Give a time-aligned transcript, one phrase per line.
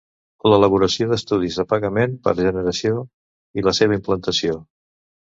[0.51, 2.93] L'elaboració d'estudis de pagament per generació
[3.63, 4.57] i la seva implantació.